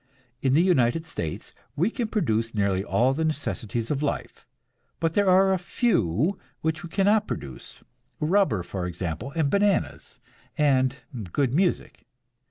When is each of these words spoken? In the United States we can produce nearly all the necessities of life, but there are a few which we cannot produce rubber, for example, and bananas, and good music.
In 0.41 0.55
the 0.55 0.63
United 0.63 1.05
States 1.05 1.53
we 1.75 1.91
can 1.91 2.07
produce 2.07 2.55
nearly 2.55 2.83
all 2.83 3.13
the 3.13 3.23
necessities 3.23 3.91
of 3.91 4.01
life, 4.01 4.47
but 4.99 5.13
there 5.13 5.29
are 5.29 5.53
a 5.53 5.59
few 5.59 6.39
which 6.61 6.81
we 6.81 6.89
cannot 6.89 7.27
produce 7.27 7.81
rubber, 8.19 8.63
for 8.63 8.87
example, 8.87 9.31
and 9.35 9.51
bananas, 9.51 10.17
and 10.57 10.97
good 11.33 11.53
music. 11.53 12.07